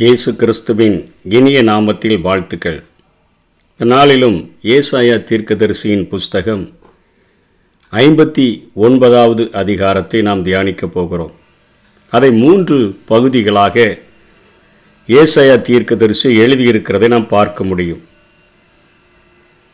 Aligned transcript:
இயேசு 0.00 0.36
கிறிஸ்துவின் 0.36 1.14
இனிய 1.22 1.62
நாமத்தில் 1.62 2.20
வாழ்த்துக்கள். 2.20 2.84
நாளிலும் 3.78 4.54
ஏசாயா 4.62 5.16
தீர்க்கதரிசியின் 5.30 6.08
புஸ்தகம் 6.08 6.78
ஐம்பத்தி 7.92 8.68
ஒன்பதாவது 8.74 9.52
அதிகாரத்தை 9.52 10.22
நாம் 10.22 10.44
தியானிக்கப் 10.44 10.92
போகிறோம். 10.92 11.32
அதை 12.10 12.30
மூன்று 12.30 12.98
பகுதிகளாக 13.04 13.98
ஏசாயா 15.06 15.60
தீர்க்கதரிசி 15.60 16.38
எழுதியிருக்கிறதை 16.38 17.08
நாம் 17.08 17.26
பார்க்க 17.26 17.64
முடியும். 17.64 18.04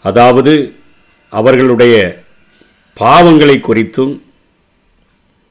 அதாவது 0.02 0.74
அவர்களுடைய 1.28 2.24
பாவங்களை 3.00 3.58
குறித்தும் 3.68 4.20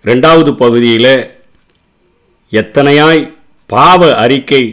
ரெண்டாவது 0.03 0.55
பகுதியில் 0.55 1.37
எத்தனையாய் 2.49 3.32
பாவ 3.65 4.15
அறிக்கை 4.15 4.63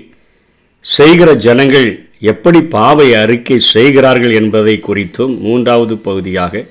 செய்கிற 0.84 1.34
ஜனங்கள் 1.34 1.88
எப்படி 2.20 2.60
பாவை 2.62 3.14
அறிக்கை 3.14 3.58
செய்கிறார்கள் 3.58 4.32
என்பதை 4.32 4.80
குறித்தும் 4.88 5.38
மூன்றாவது 5.38 5.96
பகுதியாக 5.96 6.66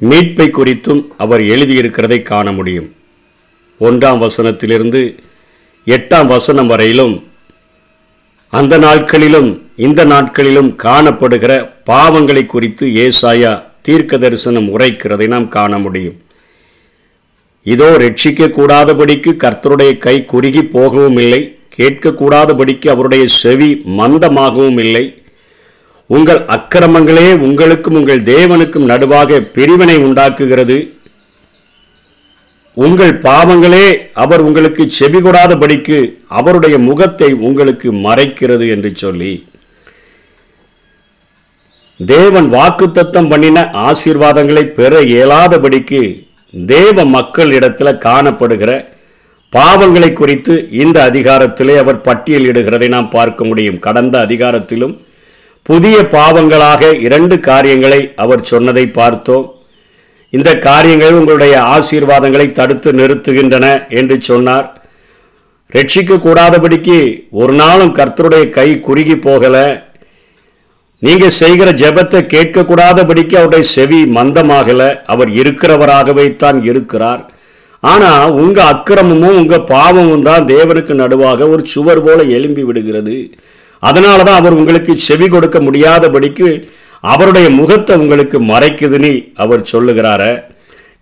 மீட்பை 0.00 0.46
குறித்தும் 0.50 1.02
அவர் 1.16 1.40
எழுதியிருக்கிறதை 1.40 2.22
காண 2.22 2.52
முடியும். 2.52 2.88
ஒன்றாம் 3.80 4.22
வசனத்திலிருந்து 4.24 5.02
எட்டாம் 5.86 6.26
வசனம் 6.26 6.66
வரையிலும் 6.66 7.14
அந்த 8.48 8.78
நாட்களிலும் 8.78 9.50
இந்த 9.76 10.04
நாட்களிலும் 10.04 10.70
காணப்படுகிற 10.82 11.52
பாவங்களை 11.86 12.46
குறித்து 12.46 12.86
ஏசாயா 13.04 13.52
தீர்க்க 13.82 14.18
தரிசனம் 14.18 14.78
உரைக்கிறதை 14.78 15.26
நாம் 15.26 15.48
காண 15.48 15.78
முடியும். 15.78 16.16
இதோ 17.62 17.88
ரட்சிக்க 17.96 18.48
கூடாதபடிக்கு 18.48 19.32
கர்த்தருடைய 19.44 19.98
கை 19.98 20.24
குறுகி 20.24 20.62
போகவும் 20.62 21.16
இல்லை 21.16 21.42
கேட்கக்கூடாதபடிக்கு 21.76 22.88
அவருடைய 22.88 23.26
செவி 23.26 23.68
மந்தமாகவும் 23.98 24.78
இல்லை 24.78 25.04
உங்கள் 26.06 26.40
அக்கிரமங்களே 26.46 27.28
உங்களுக்கும் 27.38 27.94
உங்கள் 27.94 28.22
தேவனுக்கும் 28.22 28.88
நடுவாக 28.88 29.40
பிரிவினை 29.40 29.96
உண்டாக்குகிறது. 29.96 30.76
உங்கள் 32.76 33.14
பாவங்களே 33.18 33.86
அவர் 34.12 34.40
உங்களுக்கு 34.40 34.90
செவி 34.90 35.18
கொடாதபடிக்கு 35.18 35.98
அவருடைய 36.28 36.78
முகத்தை 36.78 37.32
உங்களுக்கு 37.32 37.92
மறைக்கிறது 37.92 38.68
என்று 38.68 38.90
சொல்லி. 38.94 39.46
தேவன் 42.00 42.52
வாக்குத்தத்தம் 42.52 43.28
பண்ணின 43.28 43.70
ஆசீர்வாதங்களை 43.72 44.64
பெற 44.72 45.00
இயலாதபடிக்கு 45.02 46.02
தேவ 46.52 47.04
மக்கள் 47.04 47.48
இடத்துல 47.48 47.98
காணப்படுகிற 47.98 48.88
பாவங்களை 49.52 50.12
குறித்து 50.12 50.68
இந்த 50.72 51.10
அதிகாரத்திலே 51.10 51.76
அவர் 51.78 52.00
பட்டியலிடுகிறதை 52.00 52.88
நாம் 52.88 53.08
பார்க்க 53.08 53.44
முடியும். 53.44 53.78
கடந்த 53.78 54.26
அதிகாரத்திலும் 54.26 54.98
புதிய 55.62 55.98
பாவங்களாக 56.00 57.00
இரண்டு 57.00 57.40
காரியங்களை 57.40 58.12
அவர் 58.16 58.42
சொன்னதை 58.42 58.86
பார்த்தோம். 58.86 59.54
இந்த 60.30 60.58
காரியங்கள் 60.58 61.12
உங்களுடைய 61.12 61.60
ஆசீர்வாதங்களை 61.60 62.52
தடுத்து 62.52 62.92
நிறுத்துகின்றன 62.92 63.88
என்று 63.88 64.20
சொன்னார். 64.20 64.86
ரட்சிக்க 65.72 66.18
கூடாதபடிக்கு 66.18 67.28
ஒரு 67.30 67.52
நாளும் 67.52 67.94
கர்த்தருடைய 67.94 68.50
கை 68.50 68.80
குறுகி 68.80 69.16
போகல. 69.16 69.86
நீங்க 71.06 71.26
செய்கிற 71.40 71.68
ஜெபத்தை 71.82 72.20
கேட்கக்கூடாதபடிக்கு 72.34 73.34
அவருடைய 73.38 73.64
செவி 73.76 74.00
மந்தமாகல. 74.16 74.82
அவர் 75.12 75.30
இருக்கிறவராகவே 75.40 76.26
தான் 76.42 76.58
இருக்கிறார். 76.70 77.22
ஆனா 77.92 78.10
உங்க 78.42 78.58
அக்கிரமமும் 78.72 79.38
உங்க 79.40 79.56
பாவமும் 79.72 80.26
தான் 80.28 80.44
தேவனுக்கு 80.52 80.94
நடுவாக 81.02 81.48
ஒரு 81.54 81.62
சுவர் 81.72 82.02
போல 82.06 82.18
எழும்பி 82.36 82.62
விடுகிறது. 82.68 83.16
அதனால 83.82 84.18
தான் 84.28 84.40
அவர் 84.40 84.58
உங்களுக்கு 84.60 84.92
செவி 85.08 85.26
கொடுக்க 85.28 85.58
முடியாதபடிக்கு 85.66 86.48
அவருடைய 87.12 87.46
முகத்தை 87.60 87.94
உங்களுக்கு 88.02 88.38
மறைக்குதுன்னு 88.52 89.12
அவர் 89.44 89.62
சொல்லுகிறார. 89.72 90.22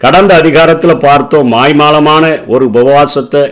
கடந்த 0.00 0.32
அதிகாரத்தில் 0.40 1.02
பார்த்தோம் 1.08 1.50
மாய்மாலமான 1.54 2.24
ஒரு 2.54 2.64
உபவாசத்தை 2.70 3.42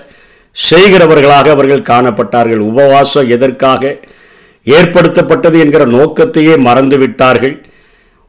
செய்கிறவர்களாக 0.57 1.51
அவர்கள் 1.57 1.89
காணப்பட்டார்கள். 1.91 2.63
உபவாசம் 2.71 3.29
எதற்காக? 3.37 3.83
ஏற்படுத்தப்பட்டது 4.67 5.57
என்கிற 5.59 5.83
நோக்கத்தையே 5.93 6.55
மறந்து 6.61 6.97
விட்டார்கள் 6.99 7.55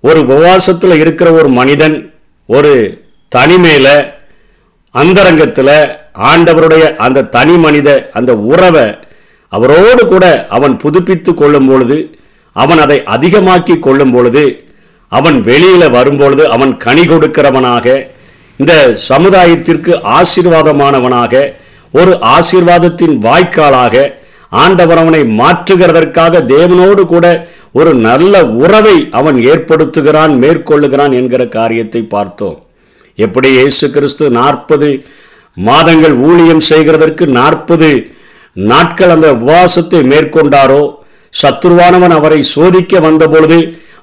ஒரு 0.03 0.19
உபவாசத்தில் 0.25 0.95
இருக்கிற 0.99 1.29
ஒரு 1.31 1.49
மனிதன் 1.51 1.97
ஒரு 2.49 2.73
தனிமையில் 3.31 3.95
அந்தரங்கத்தில் 4.95 5.75
ஆண்டவருடைய 6.29 6.85
அந்த 6.97 7.27
தனி 7.29 7.55
மனித 7.57 7.89
அந்த 8.11 8.31
உறவை 8.45 8.85
அவரோடு 9.53 10.01
கூட 10.05 10.25
அவன் 10.49 10.75
புதுப்பித்து 10.77 11.31
கொள்ளும் 11.33 11.67
பொழுது 11.69 11.97
அவன் 12.55 12.79
அதை 12.79 12.97
அதிகமாக்கி 13.07 13.75
கொள்ளும் 13.79 14.13
பொழுது 14.13 14.45
அவன் 15.11 15.37
வெளியில் 15.41 15.93
வரும்பொழுது 15.93 16.43
அவன் 16.49 16.73
கனி 16.77 17.03
கொடுக்கிறவனாக 17.05 17.85
இந்த 18.59 18.73
சமுதாயத்திற்கு 19.09 19.91
ஆசீர்வாதமானவனாக 20.15 21.33
ஒரு 21.93 22.13
ஆசீர்வாதத்தின் 22.29 23.15
வாய்க்காலாக 23.19 23.95
ஆண்டவர் 24.51 24.97
அவனை 24.97 25.21
மாற்றுகிறதற்காக 25.39 26.41
தேவனோடு 26.47 27.01
கூட 27.05 27.25
ஒரு 27.71 27.93
நல்ல 27.99 28.33
உறவை 28.55 28.95
அவன் 29.11 29.37
ஏற்படுத்துகிறான் 29.45 30.33
மேற்கொள்ளுகிறான் 30.37 31.13
என்கிற 31.13 31.41
காரியத்தை 31.49 32.01
பார்த்தோம். 32.07 32.57
எப்படி 33.17 33.49
இயேசு 33.49 33.85
கிறிஸ்து 33.89 34.25
நாற்பது 34.31 34.89
மாதங்கள் 35.57 36.15
ஊழியம் 36.21 36.63
செய்கிறதற்கு 36.69 37.25
நாற்பது 37.31 37.89
நாட்கள் 38.55 39.09
அந்த 39.09 39.27
உபவாசத்தை 39.35 39.99
மேற்கொண்டாரோ 40.03 40.81
சத்துருவானவன் 41.33 42.15
அவரை 42.17 42.41
சோதிக்க 42.53 42.99
வந்தபொழுது 42.99 43.59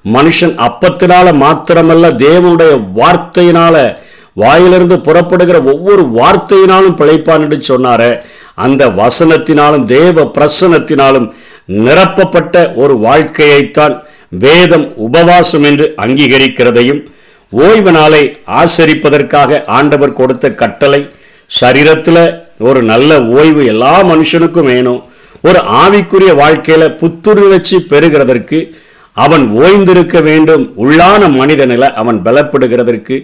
மனுஷன் 0.09 0.55
அப்பத்தினால 0.67 1.33
மாத்திரமல்ல 1.37 2.11
தேவனுடைய 2.19 2.73
வார்த்தையினால 2.99 3.77
வாயிலிருந்து 4.41 4.97
புறப்படுகிற 5.07 5.59
ஒவ்வொரு 5.73 6.03
வார்த்தையினாலும் 6.19 6.99
பிழைப்பான் 7.01 7.45
என்று 7.47 7.59
சொன்னார. 7.71 8.03
அந்த 8.65 8.83
வசனத்தினாலும் 9.01 9.85
தேவ 9.95 10.25
பிரசனத்தினாலும் 10.37 11.27
நிரப்பப்பட்ட 11.87 12.57
ஒரு 12.83 12.95
வாழ்க்கையைத்தான் 13.07 13.95
வேதம் 14.45 14.87
உபவாசம் 15.07 15.63
என்று 15.63 15.87
அங்கீகரிக்கிறதையும் 16.05 17.03
ஓய்வு 17.51 17.93
நாளை 17.93 18.23
ஆசரிப்பதற்காக 18.61 19.61
ஆண்டவர் 19.79 20.19
கொடுத்த 20.21 20.47
கட்டளை 20.63 21.01
சரீரத்தில் 21.61 22.25
ஒரு 22.59 22.81
நல்ல 22.93 23.11
ஓய்வு 23.39 23.63
எல்லா 23.73 23.93
மனுஷனுக்கும் 24.11 24.71
வேணும். 24.73 25.01
ஒரு 25.49 25.61
ஆவிக்குரிய 25.83 26.33
வாழ்க்கையில் 26.43 26.95
புத்துணர்ச்சி 27.01 27.77
பெறுகிறதற்கு 27.91 28.61
அவன் 29.17 29.45
ஓய்ந்திருக்க 29.61 30.17
வேண்டும் 30.23 30.65
உள்ளான 30.85 31.29
மனிதனில் 31.37 31.95
அவன் 31.95 32.19
பலப்படுகிறதற்கு 32.25 33.17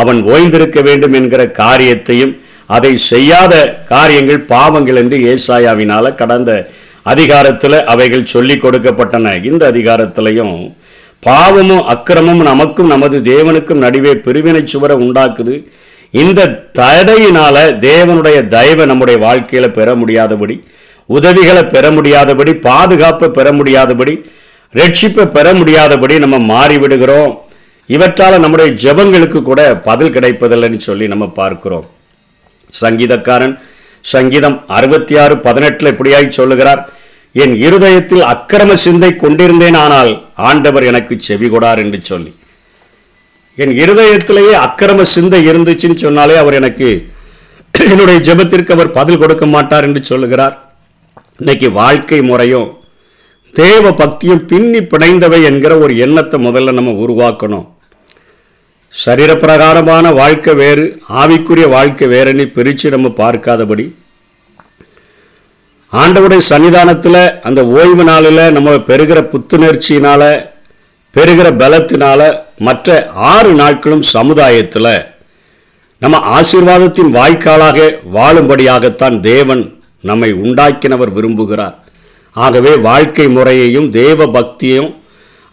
அவன் 0.00 0.20
ஓய்ந்திருக்க 0.32 0.78
வேண்டும் 0.88 1.16
என்கிற 1.18 1.42
காரியத்தையும் 1.62 2.34
அதை 2.76 2.92
செய்யாத 3.10 3.54
காரியங்கள் 3.92 4.40
பாவங்கள் 4.52 5.00
என்று 5.02 5.18
ஏசாயாவினால 5.32 6.14
கடந்த 6.20 6.50
அதிகாரத்தில் 7.12 7.76
அவைகள் 7.92 8.30
சொல்லி 8.34 8.56
கொடுக்கப்பட்டன. 8.62 9.26
இந்த 9.50 9.62
அதிகாரத்திலையும் 9.72 10.56
பாவமும் 11.26 11.86
அக்கிரமும் 11.92 12.42
நமக்கும் 12.50 12.92
நமது 12.94 13.16
தேவனுக்கும் 13.30 13.84
நடுவே 13.84 14.12
பிரிவினை 14.26 14.62
சுவரை 14.72 14.96
உண்டாக்குது. 15.04 15.54
இந்த 16.22 16.40
தடையினால 16.80 17.56
தேவனுடைய 17.86 18.36
தயவை 18.54 18.84
நம்முடைய 18.90 19.16
வாழ்க்கையில 19.24 19.66
பெற 19.78 19.88
முடியாதபடி 20.02 20.56
உதவிகளை 21.16 21.62
பெற 21.74 21.84
முடியாதபடி 21.96 22.52
பாதுகாப்பை 22.68 23.28
பெற 23.38 23.48
முடியாதபடி 23.58 24.14
ரட்சிப்பை 24.74 25.24
பெற 25.36 25.46
முடியாதபடி 25.60 26.14
நம்ம 26.24 26.36
மாறிவிடுகிறோம். 26.52 27.34
இவற்றால் 27.94 28.42
நம்முடைய 28.44 28.70
ஜெபங்களுக்கு 28.84 29.40
கூட 29.48 29.60
பதில் 29.88 30.14
கிடைப்பதில்லைன்னு 30.16 30.80
சொல்லி 30.88 31.06
நம்ம 31.12 31.26
பார்க்கிறோம். 31.40 31.86
சங்கீதக்காரன் 32.82 33.54
சங்கீதம் 34.14 34.56
அறுபத்தி 34.78 35.14
ஆறு 35.22 35.34
பதினெட்டில் 35.46 35.90
இப்படியாய் 35.92 36.36
சொல்லுகிறார் 36.38 36.82
என் 37.42 37.54
இருதயத்தில் 37.66 38.24
அக்கிரம 38.32 38.72
சிந்தை 38.84 39.10
கொண்டிருந்தேன் 39.22 39.78
ஆனால் 39.84 40.10
ஆண்டவர் 40.48 40.88
எனக்கு 40.90 41.14
செவி 41.28 41.48
கொடார் 41.50 41.80
என்று 41.84 41.98
சொல்லி. 42.10 42.32
என் 43.62 43.74
இருதயத்திலேயே 43.82 44.54
அக்கிரம 44.66 45.06
சிந்தை 45.14 45.40
இருந்துச்சுன்னு 45.50 45.98
சொன்னாலே 46.04 46.36
அவர் 46.42 46.58
எனக்கு 46.60 46.88
என்னுடைய 47.92 48.18
ஜெபத்திற்கு 48.28 48.74
அவர் 48.76 48.96
பதில் 48.98 49.20
கொடுக்க 49.22 49.46
மாட்டார் 49.54 49.86
என்று 49.88 50.02
சொல்லுகிறார். 50.10 50.54
இன்னைக்கு 51.40 51.68
வாழ்க்கை 51.80 52.20
முறையும் 52.30 52.68
தேவ 53.54 53.92
பக்தியும் 54.02 54.44
பின்னி 54.50 54.80
பிணைந்தவை 54.92 55.40
என்கிற 55.50 55.72
ஒரு 55.84 55.92
எண்ணத்தை 56.04 56.38
முதல்ல 56.46 56.76
நம்ம 56.78 56.94
உருவாக்கணும். 57.04 57.66
சரீரப்பிரகாரமான 58.92 60.14
வாழ்க்கை 60.14 60.54
வேறு 60.54 61.00
ஆவிக்குரிய 61.08 61.68
வாழ்க்கை 61.68 62.08
வேறுன்னு 62.08 62.52
பிரித்து 62.52 62.90
நம்ம 62.90 63.08
பார்க்காதபடி 63.08 63.94
ஆண்டவுடைய 65.92 66.40
சன்னிதானத்தில் 66.50 67.40
அந்த 67.40 67.66
ஓய்வு 67.66 68.04
நாளில் 68.04 68.52
நம்ம 68.52 68.70
பெறுகிற 68.78 69.20
புத்துணர்ச்சியினால் 69.20 70.50
பெறுகிற 71.12 71.50
பலத்தினால 71.50 72.40
மற்ற 72.58 73.10
ஆறு 73.14 73.52
நாட்களும் 73.52 74.02
சமுதாயத்தில் 74.02 75.06
நம்ம 75.98 76.40
ஆசீர்வாதத்தின் 76.40 77.14
வாய்க்காலாக 77.14 77.92
வாழும்படியாகத்தான் 78.14 79.20
தேவன் 79.20 79.80
நம்மை 80.00 80.32
உண்டாக்கினவர் 80.32 81.14
விரும்புகிறார். 81.14 81.74
ஆகவே 82.32 82.76
வாழ்க்கை 82.76 83.28
முறையையும் 83.28 83.90
தேவ 83.90 84.26
பக்தியையும் 84.26 84.97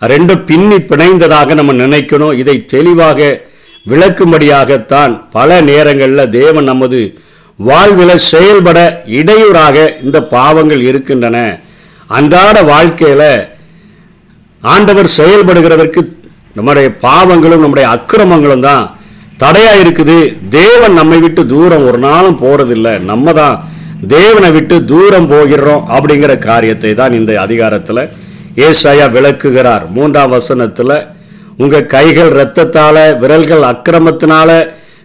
ரெண்டும் 0.01 0.45
பின்னி 0.49 0.77
பிணைந்ததாக 0.89 1.55
நம்ம 1.59 1.73
நினைக்கணும். 1.83 2.37
இதை 2.41 2.55
தெளிவாக 2.73 3.19
விளக்கும்படியாகத்தான் 3.85 5.13
பல 5.35 5.49
நேரங்களில் 5.69 6.31
தேவன் 6.39 6.69
நமது 6.71 6.99
வாழ்வில் 7.59 8.23
செயல்பட 8.31 8.79
இடையூறாக 9.19 9.77
இந்த 10.05 10.17
பாவங்கள் 10.35 10.81
இருக்கின்றன. 10.89 11.37
அன்றாட 12.17 12.57
வாழ்க்கையில் 12.71 13.29
ஆண்டவர் 14.63 15.15
செயல்படுகிறதற்கு 15.19 16.01
நம்முடைய 16.57 16.89
பாவங்களும் 17.05 17.63
நம்முடைய 17.63 17.87
அக்கிரமங்களும் 17.95 18.65
தான் 18.67 18.83
தடையாக 19.43 19.81
இருக்குது. 19.83 20.17
தேவன் 20.59 20.93
நம்மை 20.99 21.17
விட்டு 21.23 21.41
தூரம் 21.53 21.85
ஒரு 21.89 21.99
நாளும் 22.07 22.41
போறதில்லை. 22.43 22.93
நம்ம 23.11 23.33
தான் 23.39 23.55
தேவனை 24.13 24.49
விட்டு 24.57 24.75
தூரம் 24.91 25.27
போகிறோம் 25.33 25.83
அப்படிங்கிற 25.95 26.33
காரியத்தை 26.49 26.91
தான் 27.01 27.17
இந்த 27.19 27.31
அதிகாரத்தில் 27.45 28.03
ஏசாயா 28.55 29.11
விளக்குகிறார். 29.11 29.85
மூன்றாம் 29.89 30.29
வசனத்தில் 30.29 30.97
உங்கள் 31.57 31.85
கைகள் 31.85 32.31
இரத்தத்தால் 32.35 33.17
விரல்கள் 33.19 33.67
அக்கிரமத்தினால 33.71 34.49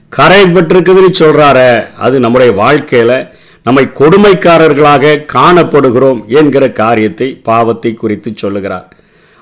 கரை 0.09 0.43
பெற்றிருக்குதுன்னு 0.43 1.11
சொல்கிறார 1.23 1.59
அது 1.97 2.21
நம்முடைய 2.21 2.53
வாழ்க்கையில் 2.53 3.17
நம்மை 3.63 3.85
கொடுமைக்காரர்களாக 3.99 5.15
காணப்படுகிறோம் 5.35 6.21
என்கிற 6.29 6.65
காரியத்தை 6.73 7.29
பாவத்தை 7.49 7.95
குறித்து 7.95 8.31
சொல்லுகிறார். 8.35 8.87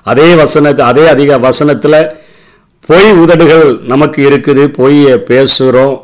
அதே 0.03 0.35
வசனத்தை 0.35 0.85
அதே 0.85 1.07
அதிக 1.07 1.37
வசனத்தில் 1.37 2.01
பொய் 2.89 3.11
உதடுகள் 3.11 3.79
நமக்கு 3.83 4.19
இருக்குது 4.29 4.63
பொய்யை 4.67 5.15
பேசுகிறோம் 5.31 5.97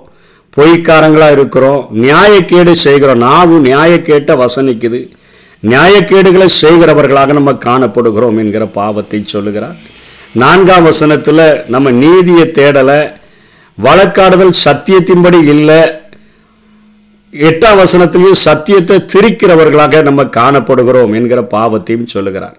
பொய்க்காரங்களாக 0.58 1.32
இருக்கிறோம் 1.32 1.82
நியாயக்கேடு 2.04 2.72
செய்கிறோம். 2.72 3.22
நாவும் 3.22 3.66
நியாயக்கேட்ட 3.70 4.34
வசனிக்குது. 4.44 5.00
நியாயக்கேடுகளை 5.72 6.48
செய்கிறவர்களாக 6.62 7.34
நம்ம 7.38 7.52
காணப்படுகிறோம் 7.68 8.40
என்கிற 8.44 8.66
பாவத்தை 8.80 9.20
சொல்லுகிறார். 9.26 9.78
நான்காம் 10.42 10.88
வசனத்தில் 10.90 11.46
நம்ம 11.74 11.92
நீதியை 12.04 12.46
தேடலை 12.58 13.00
வழக்காடுதல் 13.78 14.60
சத்தியத்தின்படி 14.66 15.40
இல்லை. 15.54 15.80
எட்டாம் 17.34 17.80
வசனத்திலையும் 17.84 18.44
சத்தியத்தை 18.48 18.98
திரிக்கிறவர்களாக 19.14 20.02
நம்ம 20.02 20.24
காணப்படுகிறோம் 20.38 21.16
என்கிற 21.20 21.42
பாவத்தையும் 21.56 22.12
சொல்லுகிறார். 22.14 22.58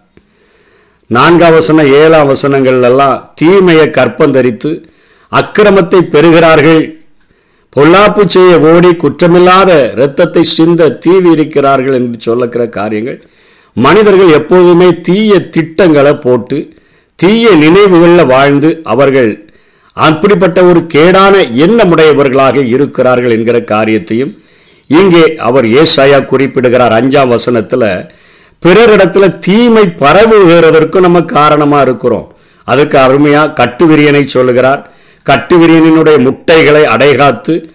நான்காம் 1.10 1.56
வசனம் 1.58 1.90
ஏழாம் 2.02 2.30
வசனங்கள்லாம் 2.32 3.18
தீமையை 3.40 3.86
கற்பந்தரித்து 3.98 4.70
அக்கிரமத்தை 5.32 6.00
பெறுகிறார்கள் 6.14 6.82
பொல்லாப்பு 7.76 8.22
செய்ய 8.26 8.52
ஓடி 8.58 8.90
குற்றமில்லாத 9.02 9.70
இரத்தத்தை 9.92 10.42
சிந்த 10.56 10.90
தீவி 11.04 11.30
இருக்கிறார்கள் 11.30 11.96
என்று 12.00 12.18
சொல்லக்கிற 12.26 12.68
காரியங்கள் 12.68 13.18
மனிதர்கள் 13.76 14.28
எப்போதுமே 14.28 14.88
தீய 15.00 15.40
திட்டங்களை 15.56 16.14
போட்டு 16.16 16.58
தீய 17.14 17.50
நினைவுகளில் 17.64 18.30
வாழ்ந்து 18.34 18.70
அவர்கள் 18.82 19.30
அப்படிப்பட்ட 19.96 20.62
ஒரு 20.62 20.80
கேடான 20.94 21.34
எண்ணமுடையவர்களாக 21.66 22.64
இருக்கிறார்கள் 22.66 23.30
என்கிற 23.30 23.60
காரியத்தையும் 23.60 24.32
இங்கே 24.86 25.24
அவர் 25.36 25.64
ஏசாயா 25.64 26.18
குறிப்பிடுகிறார் 26.24 26.96
அஞ்சாம் 26.98 27.28
வசனத்தில் 27.28 27.88
பிறரிடத்துல 28.62 29.38
தீமை 29.38 29.84
பரவுகிறதற்கும் 30.02 31.06
நம்ம 31.06 31.20
காரணமாக 31.22 31.82
இருக்கிறோம். 31.82 32.26
அதுக்கு 32.64 32.98
அருமையாக 32.98 33.54
கட்டுவிரியனை 33.60 34.22
சொல்லுகிறார். 34.26 34.82
கட்டுவிரியனினுடைய 35.30 36.18
முட்டைகளை 36.18 36.84
அடைகாத்து 36.84 37.70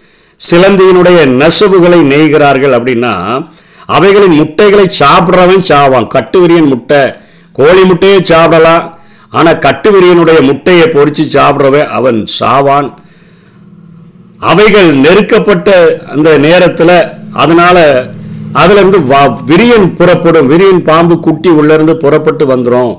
சிலந்தியினுடைய 0.50 1.26
நெசவுகளை 1.26 2.00
நெய்கிறார்கள் 2.00 2.74
அப்படின்னா 2.74 3.46
அவைகளின் 3.86 4.34
முட்டைகளை 4.34 4.90
சாப்பிட்றவன் 5.00 5.62
சாவான். 5.68 6.06
கட்டுவிரியன் 6.06 6.66
முட்டை 6.66 7.12
கோழி 7.52 7.84
முட்டையை 7.84 8.22
சாப்பிடலாம். 8.22 8.98
ஆனால் 9.30 9.58
கட்டுவிரியனுடைய 9.58 10.40
முட்டையை 10.40 10.86
பொறிச்சு 10.86 11.24
சாப்பிட்றவன் 11.32 11.86
அவன் 11.86 12.26
சாவான். 12.40 12.94
அவைகள் 14.38 14.96
நெருக்கப்பட்ட 14.96 15.70
அந்த 15.98 16.38
நேரத்தில் 16.38 17.04
அதனால 17.32 18.06
அதிலிருந்து 18.52 18.98
வ 18.98 19.02
வா- 19.02 19.36
விரியன் 19.46 19.94
புறப்படும். 19.94 20.50
விரியன் 20.50 20.78
பாம்பு 20.78 21.20
குட்டி 21.20 21.48
உள்ள 21.48 21.74
இருந்து 21.74 21.96
புறப்பட்டு 21.96 22.46
வந்துடும் 22.46 22.96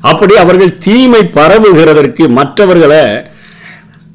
அப்படி 0.00 0.36
அவர்கள் 0.36 0.78
தீமை 0.78 1.20
பரவுகிறதற்கு 1.20 2.28
மற்றவர்களை 2.28 3.00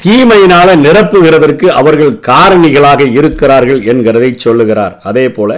தீமையினால 0.06 0.70
நிரப்புகிறதற்கு 0.86 1.68
அவர்கள் 1.80 2.14
காரணிகளாக 2.30 3.02
இருக்கிறார்கள் 3.20 3.82
என்கிறதை 3.92 4.32
சொல்லுகிறார். 4.46 4.94
அதே 5.10 5.26
போல 5.38 5.52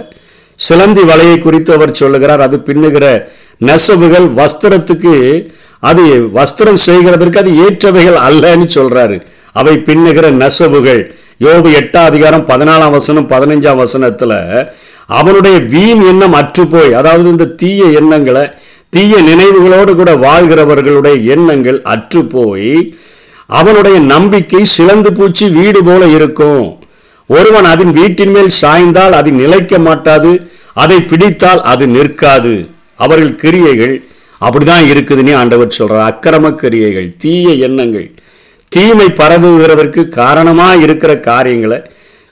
சிலந்தி 0.58 1.02
வலையை 1.10 1.36
குறித்து 1.44 1.70
அவர் 1.76 1.98
சொல்லுகிறார். 2.00 2.42
அது 2.46 2.56
பின்னுகிற 2.66 3.06
நெசவுகள் 3.68 4.26
வஸ்திரத்துக்கு 4.40 5.14
அது 5.90 6.04
வஸ்திரம் 6.38 6.80
செய்கிறதற்கு 6.86 7.40
அது 7.42 7.52
ஏற்றவைகள் 7.64 8.18
அல்லன்னு 8.26 8.66
சொல்றாரு. 8.76 9.16
அவை 9.60 9.74
பின்னுகிற 9.88 10.26
நெசவுகள். 10.42 11.02
யோபு 11.44 11.68
எட்டாம் 11.80 12.08
அதிகாரம் 12.10 12.44
பதினாலாம் 12.50 12.94
வசனம் 12.98 13.30
பதினஞ்சாம் 13.32 13.80
வசனத்துல 13.84 14.32
அவனுடைய 15.18 15.56
வீண் 15.72 16.02
எண்ணம் 16.10 16.36
அற்றுப்போய் 16.40 16.92
அதாவது 17.00 17.26
இந்த 17.34 17.46
தீய 17.62 17.84
எண்ணங்களை 18.00 18.44
தீய 18.92 19.14
நினைவுகளோடு 19.28 19.92
கூட 20.00 20.10
வாழ்கிறவர்களுடைய 20.26 21.16
எண்ணங்கள் 21.34 21.80
அற்றுப்போய் 21.94 22.70
அவனுடைய 23.58 23.96
நம்பிக்கை 24.12 24.62
சிலந்து 24.76 25.10
பூச்சி 25.18 25.46
வீடு 25.58 25.80
போல 25.88 26.02
இருக்கும். 26.16 26.66
ஒருவன் 27.30 27.68
அதன் 27.72 27.92
வீட்டின் 27.98 28.32
மேல் 28.34 28.50
சாய்ந்தால் 28.62 29.14
அது 29.18 29.30
நிலைக்க 29.42 29.78
மாட்டாது 29.86 30.32
அதை 30.82 30.98
பிடித்தால் 31.10 31.62
அது 31.72 31.84
நிற்காது. 31.96 32.54
அவர்கள் 33.04 33.34
கிரியைகள் 33.42 33.94
அப்படிதான் 34.46 34.86
இருக்குதுன்னு 34.92 35.34
ஆண்டவர் 35.40 35.76
சொல்றார். 35.78 36.08
அக்கிரம 36.10 36.54
கிரியைகள் 36.62 37.08
தீய 37.22 37.48
எண்ணங்கள். 37.68 38.08
தீமை 38.74 39.08
பரவுகிறதற்கு 39.20 40.02
காரணமா 40.20 40.68
இருக்கிற 40.84 41.12
காரியங்களை 41.28 41.78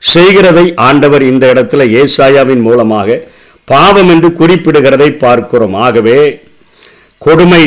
செய்கிறதை 0.03 0.67
ஆண்டவர் 0.89 1.25
இந்த 1.33 1.45
இடத்துல 1.55 1.83
ஏசாயாவின் 2.01 2.63
மூலமாக 2.69 3.19
பாவம் 3.73 4.11
என்று 4.15 4.29
குறிப்பிடுகிறதை 4.41 5.09
பார்க்கிறோம். 5.25 5.75
ஆகவே 5.87 6.19
கொடுமை 7.23 7.65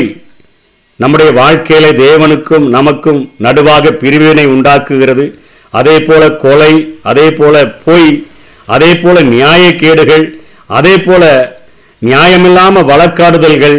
நம்முடைய 1.00 1.32
வாழ்க்கையில 1.32 1.86
தேவனுக்கும் 2.04 2.66
நமக்கும் 2.68 3.22
நடுவாக 3.40 3.92
பிரிவினை 3.94 4.46
உண்டாக்குகிறது. 4.46 5.26
அதே 5.74 5.96
போல 6.04 6.24
கொலை 6.36 6.72
அதே 7.02 7.28
போல 7.34 7.56
பொய் 7.86 8.10
அதே 8.68 8.92
போல 8.96 9.24
நியாயக்கேடுகள் 9.34 10.26
அதே 10.70 10.96
போல 10.98 11.24
நியாயமில்லாம 12.02 12.84
வழக்காடுதல்கள் 12.86 13.78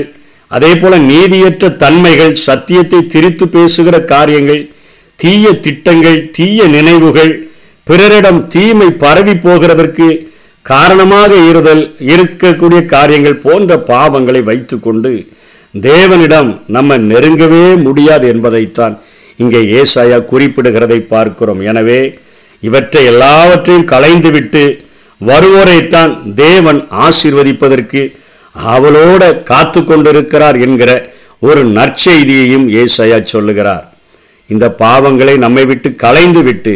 அதே 0.50 0.72
போல 0.76 0.94
நீதியற்ற 1.10 1.68
தன்மைகள் 1.76 2.34
சத்தியத்தை 2.46 3.00
திரித்து 3.06 3.46
பேசுகிற 3.48 3.96
காரியங்கள் 4.04 4.62
தீய 5.18 5.52
திட்டங்கள் 5.66 6.18
தீய 6.30 6.68
நினைவுகள் 6.68 7.32
பிறரிடம் 7.86 8.40
தீமை 8.48 8.88
பரவி 8.96 9.34
போகிறதற்கு 9.36 10.06
காரணமாக 10.66 11.32
இருதல் 11.50 11.82
இருக்கக்கூடிய 12.12 12.80
காரியங்கள் 12.86 13.38
போன்ற 13.38 13.76
பாவங்களை 13.88 14.40
வைத்துக்கொண்டு 14.42 15.12
தேவனிடம் 15.82 16.50
நம்ம 16.66 16.96
நெருங்கவே 17.10 17.64
முடியாது 17.86 18.26
என்பதைத்தான் 18.34 18.94
இங்கே 19.42 19.60
ஏசாயா 19.80 20.18
குறிப்பிடுகிறதை 20.30 20.98
பார்க்கிறோம். 21.14 21.60
எனவே 21.60 22.00
இவற்றை 22.62 23.04
எல்லாவற்றையும் 23.04 23.88
களைந்துவிட்டு 23.92 24.62
வருவோரைத்தான் 25.20 26.12
தேவன் 26.34 26.80
ஆசீர்வதிப்பதற்கு 27.06 28.02
அவளோட 28.54 29.22
காத்து 29.42 29.84
கொண்டிருக்கிறார் 29.84 30.58
என்கிற 30.66 30.90
ஒரு 31.38 31.62
நற்செய்தியையும் 31.78 32.66
ஏசாயா 32.82 33.18
சொல்லுகிறார். 33.34 33.84
இந்த 34.50 34.66
பாவங்களை 34.82 35.34
நம்மை 35.44 35.64
விட்டு 35.70 35.88
களைந்து 36.04 36.42
விட்டு 36.42 36.74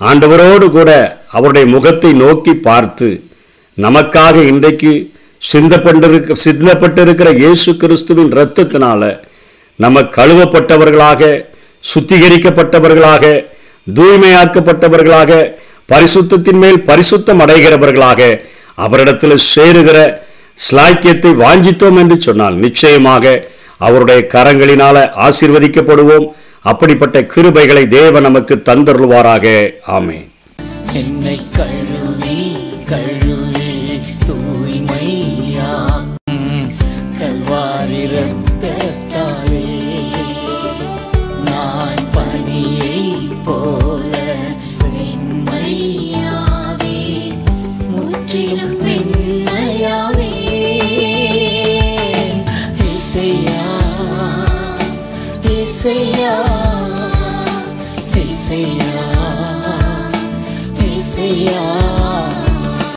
ஆண்டவரோடு 0.00 0.66
கூட 0.70 0.90
அவருடைய 1.36 1.66
முகத்தை 1.74 2.12
நோக்கி 2.12 2.54
பார்த்து 2.68 3.08
நமக்காக 3.78 4.44
இன்றைக்கு 4.52 4.92
சிந்தப்பட்டிருக்க 5.42 6.36
சிந்தப்பட்டிருக்கிற 6.44 7.30
இயேசு 7.34 7.76
கிறிஸ்துவின் 7.76 8.32
இரத்தத்தினால 8.32 9.02
நம்ம 9.76 10.00
கழுவப்பட்டவர்களாக 10.00 11.22
சுத்திகரிக்கப்பட்டவர்களாக 11.94 13.24
தூய்மையாக்கப்பட்டவர்களாக 13.94 15.32
பரிசுத்தத்தின் 15.92 16.58
மேல் 16.58 16.80
பரிசுத்தம் 16.86 17.42
அடைகிறவர்களாக 17.44 18.22
அவரிடத்தில் 18.74 19.44
சேருகிற 19.54 19.98
ஸ்லாக்கியத்தை 20.58 21.32
வாஞ்சித்தோம் 21.42 21.98
என்று 21.98 22.20
சொன்னால் 22.20 22.56
நிச்சயமாக 22.56 23.34
அவருடைய 23.78 24.20
கரங்களினால 24.34 24.96
ஆசீர்வதிக்கப்படுவோம். 25.26 26.26
அப்படிப்பட்ட 26.60 27.20
கிருபைகளை 27.34 27.88
தேவன் 27.88 28.22
நமக்கு 28.22 28.54
தந்தருள்வாராக. 28.64 29.46
ஆமே 29.86 30.18
என்னை 30.92 31.36